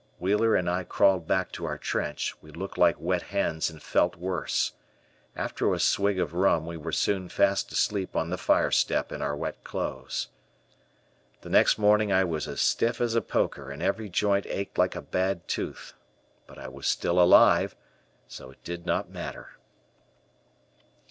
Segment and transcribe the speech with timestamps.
[0.17, 4.15] Wheeler and I crawled back to our trench, we looked like wet hens and felt
[4.15, 4.71] worse.
[5.35, 9.21] After a swig of rum we were soon fast asleep on the fire step in
[9.21, 10.29] our wet clothes.
[11.41, 14.95] The next morning I was as stiff as a poker and every joint ached like
[14.95, 15.93] a bad tooth,
[16.47, 17.75] but I was still alive,
[18.27, 19.49] so it did not matter.